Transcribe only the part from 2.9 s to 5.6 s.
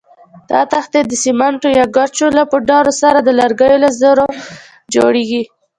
سره د لرګیو له ذرو جوړېږي.